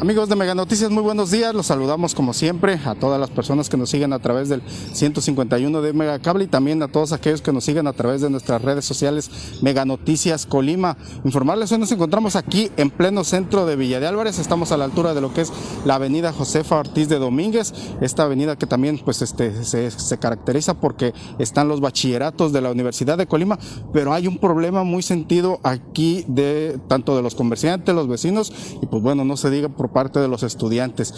Amigos 0.00 0.28
de 0.28 0.36
Mega 0.36 0.54
Noticias, 0.54 0.92
muy 0.92 1.02
buenos 1.02 1.32
días. 1.32 1.52
Los 1.52 1.66
saludamos 1.66 2.14
como 2.14 2.32
siempre 2.32 2.78
a 2.84 2.94
todas 2.94 3.18
las 3.18 3.30
personas 3.30 3.68
que 3.68 3.76
nos 3.76 3.90
siguen 3.90 4.12
a 4.12 4.20
través 4.20 4.48
del 4.48 4.62
151 4.92 5.82
de 5.82 5.92
Mega 5.92 6.20
Cable 6.20 6.44
y 6.44 6.46
también 6.46 6.80
a 6.84 6.88
todos 6.88 7.12
aquellos 7.12 7.42
que 7.42 7.52
nos 7.52 7.64
siguen 7.64 7.88
a 7.88 7.92
través 7.92 8.20
de 8.20 8.30
nuestras 8.30 8.62
redes 8.62 8.84
sociales 8.84 9.28
Mega 9.60 9.84
Noticias 9.84 10.46
Colima. 10.46 10.96
Informarles, 11.24 11.72
hoy 11.72 11.78
nos 11.78 11.90
encontramos 11.90 12.36
aquí 12.36 12.70
en 12.76 12.90
pleno 12.90 13.24
centro 13.24 13.66
de 13.66 13.74
Villa 13.74 13.98
de 13.98 14.06
Álvarez. 14.06 14.38
Estamos 14.38 14.70
a 14.70 14.76
la 14.76 14.84
altura 14.84 15.14
de 15.14 15.20
lo 15.20 15.34
que 15.34 15.40
es 15.40 15.52
la 15.84 15.96
avenida 15.96 16.32
Josefa 16.32 16.76
Ortiz 16.76 17.08
de 17.08 17.18
Domínguez. 17.18 17.72
Esta 18.00 18.22
avenida 18.22 18.54
que 18.54 18.68
también 18.68 19.00
pues, 19.04 19.20
este, 19.20 19.64
se, 19.64 19.90
se 19.90 20.18
caracteriza 20.18 20.74
porque 20.74 21.12
están 21.40 21.66
los 21.66 21.80
bachilleratos 21.80 22.52
de 22.52 22.60
la 22.60 22.70
Universidad 22.70 23.18
de 23.18 23.26
Colima, 23.26 23.58
pero 23.92 24.12
hay 24.12 24.28
un 24.28 24.38
problema 24.38 24.84
muy 24.84 25.02
sentido 25.02 25.58
aquí 25.64 26.24
de 26.28 26.78
tanto 26.86 27.16
de 27.16 27.22
los 27.22 27.34
comerciantes, 27.34 27.92
los 27.96 28.06
vecinos 28.06 28.52
y 28.80 28.86
pues 28.86 29.02
bueno, 29.02 29.24
no 29.24 29.36
se 29.36 29.50
diga 29.50 29.68
por 29.68 29.87
parte 29.88 30.20
de 30.20 30.28
los 30.28 30.42
estudiantes. 30.42 31.14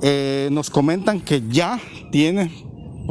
Eh, 0.00 0.48
nos 0.52 0.70
comentan 0.70 1.20
que 1.20 1.42
ya 1.48 1.80
tiene, 2.12 2.52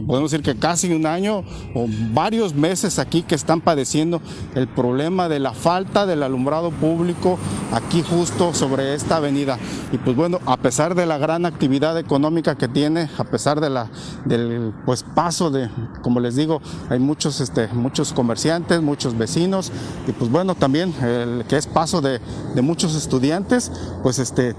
podemos 0.05 0.31
decir 0.31 0.44
que 0.44 0.58
casi 0.58 0.94
un 0.94 1.05
año 1.05 1.44
o 1.73 1.85
varios 2.13 2.54
meses 2.54 2.99
aquí 2.99 3.23
que 3.23 3.35
están 3.35 3.62
padeciendo 3.62 4.21
el 4.55 4.68
problema 4.68 5.27
de 5.27 5.40
la 5.40 5.54
falta 5.54 6.05
del 6.05 6.23
alumbrado 6.23 6.71
público 6.71 7.38
aquí 7.73 8.04
justo 8.04 8.54
sobre 8.54 8.94
esta 8.94 9.18
avenida. 9.18 9.58
Y 9.91 9.98
pues 9.98 10.16
bueno, 10.16 10.40
a 10.45 10.58
pesar 10.58 10.96
de 10.96 11.05
la 11.05 11.18
gran 11.18 11.46
actividad 11.46 11.98
económica 11.98 12.55
que 12.55 12.68
tiene, 12.68 13.09
a 13.18 13.23
pesar 13.23 13.59
de 13.59 13.70
la, 13.70 13.90
del 14.26 14.73
pues 14.85 15.04
paso 15.04 15.49
de, 15.49 15.70
como 16.02 16.20
les 16.20 16.35
digo, 16.35 16.62
hay 16.90 16.99
muchos, 16.99 17.41
este, 17.41 17.68
muchos 17.70 18.13
comerciantes, 18.13 18.82
muchos 18.82 19.18
vecinos 19.18 19.71
y 20.07 20.12
pues 20.12 20.30
bueno, 20.32 20.55
también 20.55 20.93
el 21.02 21.46
que 21.49 21.57
es 21.57 21.68
paso 21.68 22.02
de, 22.02 22.20
de 22.54 22.62
muchos 22.62 22.96
estudiantes, 22.96 23.71
pues 24.04 24.20
este 24.20 24.55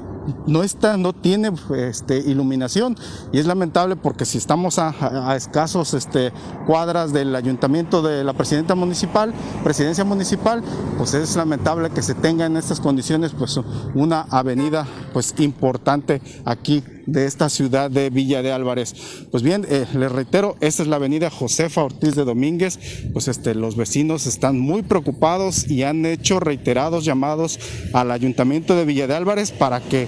no 0.47 0.62
está, 0.62 0.97
no 0.97 1.12
tiene 1.12 1.53
este, 1.77 2.19
iluminación. 2.19 2.97
Y 3.33 3.39
es 3.39 3.47
lamentable 3.47 3.97
porque 3.97 4.25
si 4.25 4.39
estamos 4.39 4.79
a, 4.79 5.34
escasos 5.37 5.95
este, 5.95 6.33
cuadras 6.67 7.12
del 7.12 7.34
ayuntamiento 7.34 8.03
de 8.03 8.25
la 8.25 8.33
presidenta 8.33 8.75
municipal, 8.75 9.33
presidencia 9.65 10.05
municipal, 10.05 10.62
pues 10.97 11.15
es 11.15 11.37
lamentable 11.37 11.91
que 11.91 12.03
se 12.03 12.15
tenga 12.15 12.47
en 12.47 12.56
estas 12.56 12.81
condiciones 12.81 13.33
pues 13.33 13.59
una 13.95 14.23
avenida 14.31 14.87
pues 15.12 15.34
importante 15.39 16.21
aquí 16.45 16.83
de 17.09 17.25
esta 17.25 17.48
ciudad 17.48 17.91
de 17.91 18.11
Villa 18.11 18.42
de 18.42 18.53
Álvarez. 18.53 18.95
Pues 19.31 19.42
bien, 19.42 19.67
eh, 19.69 19.87
les 19.95 20.12
reitero, 20.12 20.56
esta 20.61 20.83
es 20.83 20.89
la 20.89 20.97
avenida 20.97 21.31
Josefa 21.31 21.83
Ortiz 21.83 22.15
de 22.15 22.25
Domínguez, 22.25 22.78
pues 23.12 23.28
este, 23.28 23.55
los 23.55 23.77
vecinos 23.77 24.27
están 24.27 24.59
muy 24.59 24.83
preocupados 24.83 25.70
y 25.70 25.83
han 25.84 26.05
hecho 26.05 26.39
reiterados 26.39 27.05
llamados 27.05 27.59
al 27.95 28.11
ayuntamiento 28.11 28.77
de 28.77 28.84
Villa 28.84 29.06
de 29.06 29.15
Álvarez 29.15 29.53
para 29.53 29.81
que 29.81 30.06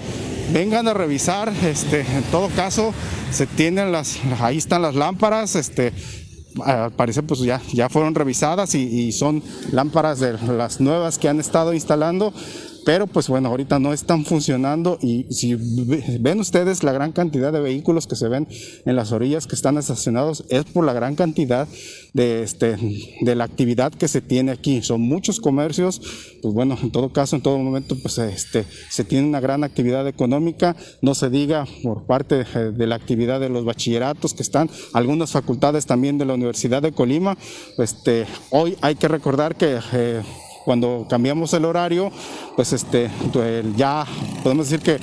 vengan 0.53 0.87
a 0.87 0.93
revisar, 0.93 1.51
este, 1.65 2.01
en 2.01 2.23
todo 2.31 2.49
caso, 2.49 2.93
se 3.31 3.47
tienen 3.47 3.91
las, 3.91 4.19
ahí 4.39 4.57
están 4.57 4.83
las 4.83 4.93
lámparas, 4.93 5.55
este, 5.55 5.93
al 6.63 6.91
parecer 6.91 7.23
pues 7.23 7.39
ya, 7.39 7.61
ya 7.73 7.89
fueron 7.89 8.13
revisadas 8.13 8.75
y, 8.75 8.81
y, 8.83 9.11
son 9.11 9.41
lámparas 9.71 10.19
de 10.19 10.33
las 10.33 10.81
nuevas 10.81 11.17
que 11.17 11.29
han 11.29 11.39
estado 11.39 11.73
instalando 11.73 12.33
pero 12.85 13.07
pues 13.07 13.27
bueno, 13.27 13.49
ahorita 13.49 13.79
no 13.79 13.93
están 13.93 14.25
funcionando 14.25 14.97
y 15.01 15.25
si 15.31 15.55
ven 16.19 16.39
ustedes 16.39 16.83
la 16.83 16.91
gran 16.91 17.11
cantidad 17.11 17.51
de 17.53 17.59
vehículos 17.59 18.07
que 18.07 18.15
se 18.15 18.27
ven 18.27 18.47
en 18.85 18.95
las 18.95 19.11
orillas 19.11 19.47
que 19.47 19.55
están 19.55 19.77
estacionados 19.77 20.43
es 20.49 20.65
por 20.65 20.85
la 20.85 20.93
gran 20.93 21.15
cantidad 21.15 21.67
de, 22.13 22.43
este, 22.43 22.77
de 23.21 23.35
la 23.35 23.43
actividad 23.43 23.93
que 23.93 24.07
se 24.07 24.21
tiene 24.21 24.51
aquí. 24.51 24.81
Son 24.81 25.01
muchos 25.01 25.39
comercios, 25.39 26.01
pues 26.41 26.53
bueno, 26.53 26.77
en 26.81 26.91
todo 26.91 27.11
caso, 27.13 27.35
en 27.35 27.41
todo 27.41 27.57
momento, 27.57 27.95
pues 28.01 28.17
este, 28.17 28.65
se 28.89 29.03
tiene 29.03 29.27
una 29.27 29.39
gran 29.39 29.63
actividad 29.63 30.07
económica, 30.07 30.75
no 31.01 31.15
se 31.15 31.29
diga 31.29 31.65
por 31.83 32.05
parte 32.05 32.43
de 32.43 32.87
la 32.87 32.95
actividad 32.95 33.39
de 33.39 33.49
los 33.49 33.65
bachilleratos 33.65 34.33
que 34.33 34.43
están, 34.43 34.69
algunas 34.93 35.31
facultades 35.31 35.85
también 35.85 36.17
de 36.17 36.25
la 36.25 36.33
Universidad 36.33 36.81
de 36.81 36.91
Colima. 36.91 37.37
Este, 37.77 38.25
hoy 38.49 38.77
hay 38.81 38.95
que 38.95 39.07
recordar 39.07 39.55
que... 39.55 39.79
Eh, 39.93 40.21
cuando 40.65 41.05
cambiamos 41.09 41.53
el 41.53 41.65
horario, 41.65 42.11
pues 42.55 42.73
este, 42.73 43.09
ya 43.75 44.05
podemos 44.43 44.69
decir 44.69 44.81
que 44.81 44.99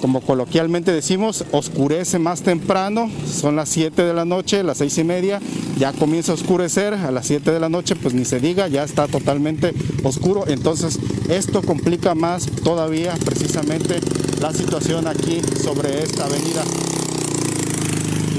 como 0.00 0.20
coloquialmente 0.20 0.92
decimos, 0.92 1.44
oscurece 1.52 2.18
más 2.18 2.42
temprano, 2.42 3.10
son 3.26 3.56
las 3.56 3.70
7 3.70 4.02
de 4.02 4.14
la 4.14 4.24
noche, 4.24 4.62
las 4.62 4.78
6 4.78 4.98
y 4.98 5.04
media, 5.04 5.40
ya 5.78 5.92
comienza 5.92 6.32
a 6.32 6.34
oscurecer, 6.34 6.94
a 6.94 7.10
las 7.10 7.26
7 7.26 7.50
de 7.50 7.60
la 7.60 7.68
noche 7.68 7.96
pues 7.96 8.14
ni 8.14 8.24
se 8.24 8.38
diga, 8.38 8.68
ya 8.68 8.84
está 8.84 9.08
totalmente 9.08 9.72
oscuro, 10.04 10.44
entonces 10.46 10.98
esto 11.28 11.62
complica 11.62 12.14
más 12.14 12.46
todavía 12.62 13.14
precisamente 13.24 14.00
la 14.40 14.52
situación 14.52 15.06
aquí 15.08 15.40
sobre 15.62 16.02
esta 16.02 16.26
avenida 16.26 16.62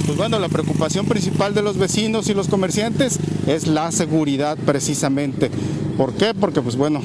pues 0.08 0.18
bueno, 0.18 0.40
la 0.40 0.48
preocupación 0.48 1.06
principal 1.06 1.54
de 1.54 1.62
los 1.62 1.78
vecinos 1.78 2.30
y 2.30 2.34
los 2.34 2.48
comerciantes 2.48 3.20
es 3.46 3.68
la 3.68 3.92
seguridad 3.92 4.58
precisamente. 4.58 5.52
¿Por 5.98 6.14
qué? 6.14 6.36
Porque 6.36 6.62
pues 6.62 6.76
bueno, 6.76 7.02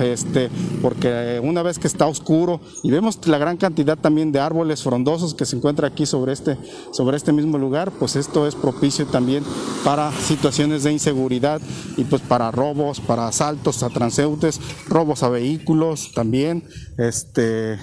este, 0.00 0.50
porque 0.82 1.40
una 1.42 1.62
vez 1.62 1.78
que 1.78 1.86
está 1.86 2.06
oscuro 2.06 2.60
y 2.82 2.90
vemos 2.90 3.26
la 3.26 3.38
gran 3.38 3.56
cantidad 3.56 3.96
también 3.96 4.32
de 4.32 4.40
árboles 4.40 4.82
frondosos 4.82 5.34
que 5.34 5.46
se 5.46 5.56
encuentra 5.56 5.88
aquí 5.88 6.04
sobre 6.04 6.34
este, 6.34 6.58
sobre 6.92 7.16
este 7.16 7.32
mismo 7.32 7.56
lugar, 7.56 7.90
pues 7.90 8.16
esto 8.16 8.46
es 8.46 8.54
propicio 8.54 9.06
también 9.06 9.44
para 9.82 10.12
situaciones 10.12 10.84
de 10.84 10.92
inseguridad 10.92 11.62
y 11.96 12.04
pues 12.04 12.20
para 12.20 12.50
robos, 12.50 13.00
para 13.00 13.28
asaltos 13.28 13.82
a 13.82 13.88
transeúntes, 13.88 14.60
robos 14.88 15.22
a 15.22 15.30
vehículos 15.30 16.12
también, 16.12 16.64
este, 16.98 17.78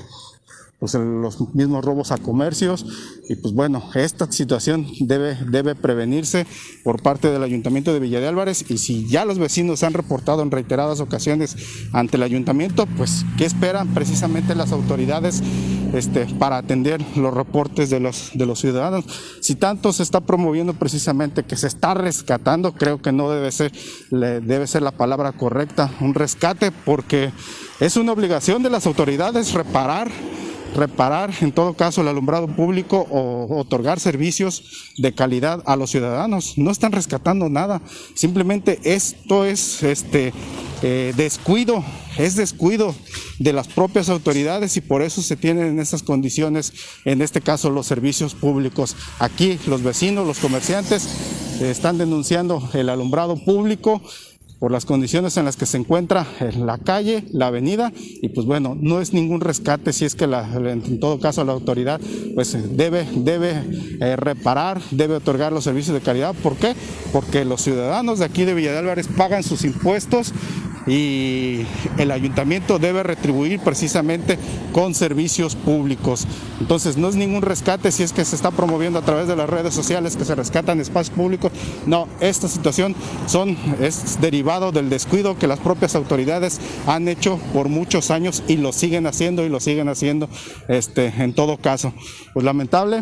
pues 0.81 0.96
los 0.96 1.53
mismos 1.53 1.86
robos 1.86 2.12
a 2.12 2.18
comercios 2.18 2.88
y 3.30 3.36
pues 3.36 3.53
bueno, 3.53 3.84
esta 3.94 4.30
situación 4.31 4.88
debe, 5.00 5.36
debe 5.36 5.75
prevenirse 5.75 6.47
por 6.84 7.03
parte 7.03 7.30
del 7.30 7.44
Ayuntamiento 7.44 7.94
de 7.94 8.00
Villa 8.00 8.19
de 8.19 8.28
Álvarez 8.28 8.66
y 8.68 8.80
si 8.80 9.08
ya 9.08 9.24
los 9.24 9.38
vecinos 9.38 9.84
han 9.84 9.94
reportado 9.94 10.41
en 10.41 10.50
reiteradas 10.50 11.00
ocasiones 11.00 11.56
ante 11.94 12.18
el 12.18 12.24
Ayuntamiento, 12.24 12.88
pues 12.97 13.24
¿qué 13.38 13.46
esperan 13.46 13.94
precisamente 13.94 14.56
las 14.56 14.72
autoridades 14.72 15.44
este, 15.94 16.25
para 16.40 16.58
atender 16.58 17.00
los 17.16 17.31
reportes 17.31 17.91
de 17.91 18.00
los, 18.00 18.31
de 18.34 18.47
los 18.47 18.59
ciudadanos? 18.59 19.06
Si 19.40 19.53
tanto 19.53 19.94
se 19.94 20.02
está 20.02 20.22
promoviendo 20.22 20.74
precisamente 20.74 21.44
que 21.44 21.58
se 21.58 21.68
está 21.68 21.94
rescatando, 21.94 22.74
creo 22.74 23.00
que 23.00 23.12
no 23.12 23.30
debe 23.30 23.52
ser, 23.52 23.72
debe 24.09 24.66
ser 24.66 24.81
la 24.81 24.91
palabra 24.91 25.31
correcta, 25.31 25.91
un 26.02 26.16
rescate 26.16 26.72
porque 26.72 27.31
es 27.80 27.97
una 27.97 28.14
obligación 28.14 28.64
de 28.64 28.72
las 28.72 28.88
autoridades 28.88 29.53
reparar 29.53 30.09
reparar 30.76 31.32
en 31.42 31.52
todo 31.52 31.74
caso 31.74 32.02
el 32.02 32.08
alumbrado 32.08 32.48
público 32.48 33.08
o 33.09 33.58
otorgar 33.59 34.00
servicios 34.00 34.94
de 34.98 35.14
calidad 35.14 35.62
a 35.66 35.76
los 35.76 35.92
ciudadanos. 35.92 36.58
No 36.58 36.72
están 36.72 36.92
rescatando 36.92 37.50
nada, 37.50 37.82
simplemente 38.16 38.80
esto 38.84 39.46
es 39.46 39.84
este 39.84 40.34
eh, 40.82 41.14
descuido, 41.16 41.84
es 42.18 42.36
descuido 42.36 42.96
de 43.40 43.54
las 43.54 43.68
propias 43.68 44.09
autoridades 44.09 44.78
y 44.78 44.82
por 44.82 45.02
eso 45.02 45.22
se 45.22 45.36
tienen 45.36 45.68
en 45.68 45.80
estas 45.80 46.04
condiciones, 46.04 46.74
en 47.06 47.22
este 47.22 47.42
caso 47.42 47.70
los 47.70 47.88
servicios 47.88 48.34
públicos. 48.34 48.96
Aquí 49.20 49.59
los 49.68 49.84
vecinos, 49.84 50.26
los 50.26 50.40
comerciantes 50.40 51.08
están 51.62 51.98
denunciando 51.98 52.68
el 52.74 52.90
alumbrado 52.90 53.36
público 53.36 54.02
por 54.62 54.72
las 54.72 54.86
condiciones 54.86 55.38
en 55.38 55.46
las 55.46 55.58
que 55.58 55.66
se 55.66 55.78
encuentra 55.78 56.28
en 56.40 56.68
la 56.68 56.78
calle, 56.78 57.24
la 57.32 57.48
avenida, 57.48 57.92
y 57.96 58.30
pues 58.30 58.46
bueno, 58.46 58.78
no 58.80 59.02
es 59.02 59.12
ningún 59.12 59.42
rescate 59.42 59.92
si 59.92 60.06
es 60.06 60.14
que 60.14 60.26
en 60.26 61.00
todo 61.00 61.20
caso 61.20 61.44
la 61.44 61.52
autoridad 61.52 62.00
pues 62.36 62.56
debe, 62.78 63.08
debe 63.12 63.64
eh, 64.00 64.16
reparar, 64.16 64.80
debe 64.92 65.16
otorgar 65.16 65.52
los 65.52 65.64
servicios 65.64 65.96
de 65.96 66.02
calidad. 66.02 66.36
¿Por 66.44 66.58
qué? 66.58 66.76
Porque 67.12 67.44
los 67.44 67.64
ciudadanos 67.64 68.20
de 68.20 68.26
aquí 68.26 68.46
de 68.46 68.53
Villa 68.53 68.72
de 68.72 68.78
Álvarez 68.78 69.08
pagan 69.08 69.41
sus 69.41 69.66
impuestos 69.66 70.32
y 70.88 71.66
el 71.98 72.12
ayuntamiento 72.12 72.80
debe 72.80 73.04
retribuir 73.04 73.60
precisamente 73.60 74.38
con 74.74 74.96
servicios 74.96 75.56
públicos. 75.56 76.28
Entonces 76.60 76.98
no 76.98 77.10
es 77.10 77.16
ningún 77.16 77.42
rescate 77.42 77.92
si 77.92 78.04
es 78.04 78.14
que 78.14 78.26
se 78.26 78.36
está 78.36 78.52
promoviendo 78.52 79.00
a 79.00 79.04
través 79.04 79.28
de 79.28 79.36
las 79.36 79.50
redes 79.50 79.74
sociales 79.74 80.16
que 80.16 80.26
se 80.26 80.36
rescatan 80.36 80.80
espacios 80.80 81.16
públicos. 81.16 81.52
No, 81.86 82.08
esta 82.20 82.48
situación 82.48 82.96
son, 83.28 83.58
es 83.80 84.20
derivado 84.22 84.72
del 84.72 84.90
descuido 84.90 85.38
que 85.38 85.48
las 85.48 85.60
propias 85.60 85.96
autoridades 85.96 86.60
han 86.88 87.08
hecho 87.08 87.40
por 87.54 87.70
muchos 87.70 88.12
años 88.12 88.44
y 88.48 88.58
lo 88.58 88.72
siguen 88.72 89.08
haciendo 89.08 89.46
y 89.46 89.50
lo 89.50 89.60
siguen 89.60 89.90
haciendo 89.90 90.30
este, 90.68 91.08
en 91.08 91.34
todo 91.34 91.58
caso. 91.58 91.94
Pues 92.34 92.46
lamentable 92.46 93.02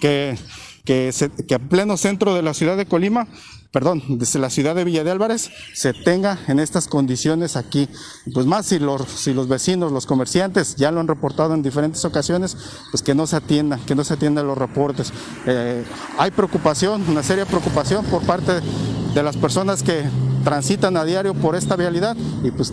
que, 0.00 0.36
que, 0.84 1.12
que 1.48 1.54
en 1.54 1.68
pleno 1.68 1.96
centro 1.96 2.34
de 2.34 2.42
la 2.42 2.54
ciudad 2.54 2.76
de 2.76 2.86
Colima 2.86 3.28
perdón, 3.72 4.02
desde 4.06 4.38
la 4.38 4.50
ciudad 4.50 4.74
de 4.74 4.84
Villa 4.84 5.02
de 5.02 5.10
Álvarez 5.10 5.50
se 5.72 5.94
tenga 5.94 6.38
en 6.46 6.60
estas 6.60 6.86
condiciones 6.86 7.56
aquí. 7.56 7.88
Pues 8.34 8.44
más 8.44 8.66
si 8.66 8.78
los, 8.78 9.08
si 9.08 9.32
los 9.32 9.48
vecinos, 9.48 9.90
los 9.90 10.04
comerciantes 10.04 10.76
ya 10.76 10.92
lo 10.92 11.00
han 11.00 11.08
reportado 11.08 11.54
en 11.54 11.62
diferentes 11.62 12.04
ocasiones, 12.04 12.56
pues 12.90 13.02
que 13.02 13.14
no 13.14 13.26
se 13.26 13.36
atienda, 13.36 13.80
que 13.86 13.94
no 13.94 14.04
se 14.04 14.14
atiendan 14.14 14.46
los 14.46 14.58
reportes. 14.58 15.12
Eh, 15.46 15.84
hay 16.18 16.30
preocupación, 16.30 17.02
una 17.08 17.22
seria 17.22 17.46
preocupación 17.46 18.04
por 18.04 18.22
parte 18.24 18.52
de 19.14 19.22
las 19.22 19.38
personas 19.38 19.82
que 19.82 20.04
transitan 20.44 20.96
a 20.96 21.04
diario 21.04 21.34
por 21.34 21.56
esta 21.56 21.76
vialidad 21.76 22.16
y 22.42 22.50
pues 22.50 22.72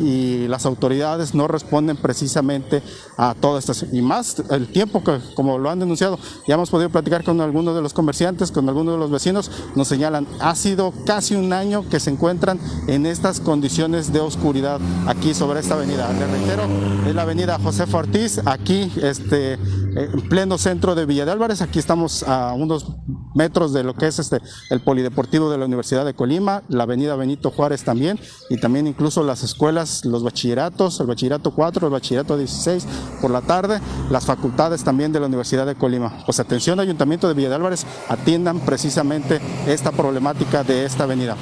y, 0.00 0.48
las 0.48 0.66
autoridades 0.66 1.34
no 1.34 1.46
responden 1.46 1.96
precisamente 1.96 2.82
a 3.16 3.34
todas 3.34 3.68
estas 3.68 3.92
y 3.92 4.02
más 4.02 4.42
el 4.50 4.68
tiempo 4.68 5.04
que 5.04 5.18
como 5.34 5.58
lo 5.58 5.70
han 5.70 5.78
denunciado 5.78 6.18
ya 6.48 6.54
hemos 6.54 6.70
podido 6.70 6.90
platicar 6.90 7.22
con 7.22 7.40
algunos 7.40 7.74
de 7.74 7.82
los 7.82 7.92
comerciantes 7.92 8.50
con 8.50 8.68
algunos 8.68 8.94
de 8.94 8.98
los 8.98 9.10
vecinos 9.10 9.50
nos 9.74 9.88
señalan 9.88 10.26
ha 10.40 10.54
sido 10.54 10.92
casi 11.04 11.34
un 11.34 11.52
año 11.52 11.88
que 11.88 12.00
se 12.00 12.10
encuentran 12.10 12.58
en 12.86 13.06
estas 13.06 13.40
condiciones 13.40 14.12
de 14.12 14.20
oscuridad 14.20 14.80
aquí 15.06 15.34
sobre 15.34 15.60
esta 15.60 15.74
avenida. 15.74 16.10
Le 16.12 16.26
reitero 16.26 16.62
es 17.06 17.14
la 17.14 17.22
avenida 17.22 17.58
José 17.62 17.84
Ortiz 17.92 18.40
aquí 18.44 18.92
este 19.02 19.58
en 19.96 20.28
pleno 20.28 20.58
centro 20.58 20.94
de 20.94 21.06
Villa 21.06 21.24
de 21.24 21.32
Álvarez 21.32 21.62
aquí 21.62 21.78
estamos 21.78 22.22
a 22.22 22.52
unos 22.54 22.86
metros 23.34 23.72
de 23.72 23.84
lo 23.84 23.94
que 23.94 24.06
es 24.06 24.18
este 24.18 24.40
el 24.70 24.80
polideportivo 24.80 25.50
de 25.50 25.58
la 25.58 25.66
Universidad 25.66 26.04
de 26.04 26.14
Colima 26.14 26.62
la 26.68 26.84
avenida 26.84 27.16
Benito 27.16 27.50
Juárez 27.50 27.84
también 27.84 28.18
y 28.48 28.58
también 28.58 28.86
incluso 28.86 29.22
las 29.22 29.42
escuelas, 29.42 30.04
los 30.04 30.22
bachilleratos, 30.22 31.00
el 31.00 31.06
bachillerato 31.06 31.52
4, 31.52 31.86
el 31.86 31.92
bachillerato 31.92 32.36
16 32.36 32.86
por 33.20 33.30
la 33.30 33.40
tarde, 33.42 33.80
las 34.10 34.26
facultades 34.26 34.84
también 34.84 35.12
de 35.12 35.20
la 35.20 35.26
Universidad 35.26 35.66
de 35.66 35.74
Colima. 35.74 36.22
Pues 36.24 36.40
atención 36.40 36.80
Ayuntamiento 36.80 37.28
de 37.28 37.34
Villa 37.34 37.48
de 37.48 37.54
Álvarez, 37.56 37.86
atiendan 38.08 38.60
precisamente 38.60 39.40
esta 39.66 39.92
problemática 39.92 40.64
de 40.64 40.84
esta 40.84 41.04
avenida. 41.04 41.36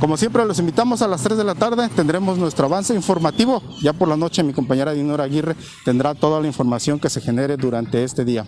Como 0.00 0.18
siempre, 0.18 0.44
los 0.44 0.58
invitamos 0.58 1.00
a 1.00 1.08
las 1.08 1.22
3 1.22 1.38
de 1.38 1.44
la 1.44 1.54
tarde, 1.54 1.88
tendremos 1.88 2.36
nuestro 2.36 2.66
avance 2.66 2.94
informativo. 2.94 3.62
Ya 3.80 3.94
por 3.94 4.08
la 4.08 4.16
noche 4.16 4.42
mi 4.42 4.52
compañera 4.52 4.92
Dinora 4.92 5.24
Aguirre 5.24 5.56
tendrá 5.86 6.14
toda 6.14 6.38
la 6.38 6.46
información 6.46 7.00
que 7.00 7.08
se 7.08 7.22
genere 7.22 7.56
durante 7.56 8.04
este 8.04 8.22
día. 8.24 8.44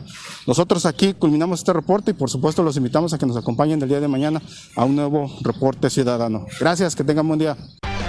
Nosotros 0.47 0.85
aquí 0.85 1.15
culminamos 1.15 1.61
este 1.61 1.73
reporte 1.73 2.11
y 2.11 2.15
por 2.15 2.29
supuesto 2.29 2.63
los 2.63 2.77
invitamos 2.77 3.15
a 3.15 3.19
que 3.19 3.25
nos 3.25 3.37
acompañen 3.37 3.81
el 3.81 3.89
día 3.89 3.99
de 3.99 4.09
mañana 4.09 4.43
a 4.77 4.85
un 4.85 4.95
nuevo 4.95 5.31
reporte 5.41 5.89
ciudadano. 5.89 6.45
Gracias, 6.61 6.95
que 6.95 7.03
tengan 7.03 7.27
buen 7.27 7.39
día. 7.39 7.57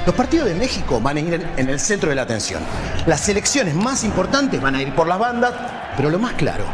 Los 0.06 0.16
partidos 0.16 0.48
de 0.48 0.56
México 0.56 1.00
van 1.02 1.16
a 1.18 1.20
ir 1.22 1.48
en 1.56 1.70
el 1.70 1.80
centro 1.80 2.10
de 2.10 2.16
la 2.16 2.24
atención. 2.24 2.62
Las 3.08 3.30
elecciones 3.30 3.74
más 3.74 4.04
importantes 4.04 4.62
van 4.62 4.76
a 4.76 4.82
ir 4.82 4.94
por 4.94 5.08
las 5.08 5.18
bandas, 5.18 5.54
pero 5.96 6.10
lo 6.10 6.20
más 6.20 6.34
claro, 6.34 6.66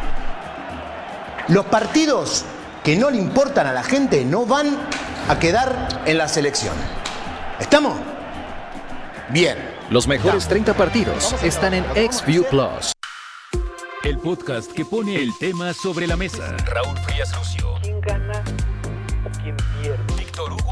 los 1.47 1.65
partidos 1.65 2.43
que 2.85 2.95
no 2.95 3.09
le 3.09 3.17
importan 3.17 3.65
a 3.65 3.73
la 3.73 3.83
gente 3.83 4.23
no 4.23 4.45
van 4.45 4.77
a 5.27 5.39
quedar 5.39 6.03
en 6.05 6.19
la 6.19 6.27
selección. 6.27 6.75
¿Estamos? 7.59 7.97
Bien. 9.29 9.57
Los 9.89 10.07
mejores 10.07 10.47
30 10.47 10.75
partidos 10.75 11.33
están 11.43 11.73
en 11.73 11.83
XView 12.11 12.43
Plus. 12.45 12.91
El 14.03 14.19
podcast 14.19 14.71
que 14.71 14.85
pone 14.85 15.15
el 15.15 15.35
tema 15.39 15.73
sobre 15.73 16.05
la 16.05 16.15
mesa. 16.15 16.55
Raúl 16.65 16.97
Frías 16.99 17.35
Lucio. 17.35 17.74